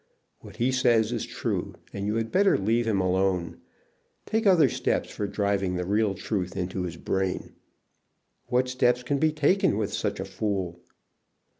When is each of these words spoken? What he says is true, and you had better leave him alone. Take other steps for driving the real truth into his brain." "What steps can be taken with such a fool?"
What 0.39 0.55
he 0.55 0.71
says 0.71 1.11
is 1.11 1.27
true, 1.27 1.75
and 1.93 2.07
you 2.07 2.15
had 2.15 2.31
better 2.31 2.57
leave 2.57 2.87
him 2.87 2.99
alone. 2.99 3.59
Take 4.25 4.47
other 4.47 4.67
steps 4.67 5.11
for 5.11 5.27
driving 5.27 5.75
the 5.75 5.85
real 5.85 6.15
truth 6.15 6.57
into 6.57 6.81
his 6.81 6.97
brain." 6.97 7.51
"What 8.47 8.67
steps 8.67 9.03
can 9.03 9.19
be 9.19 9.31
taken 9.31 9.77
with 9.77 9.93
such 9.93 10.19
a 10.19 10.25
fool?" 10.25 10.79